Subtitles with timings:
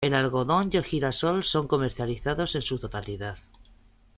[0.03, 3.37] El algodón y el girasol son comercializados en su totalidad.